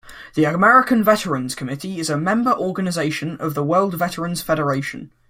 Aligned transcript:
The 0.33 0.45
American 0.45 1.03
Veterans 1.03 1.53
Committee 1.53 1.99
is 1.99 2.09
a 2.09 2.17
member 2.17 2.51
organization 2.55 3.37
of 3.39 3.53
the 3.53 3.63
World 3.63 3.93
Veterans 3.93 4.41
Federation. 4.41 5.11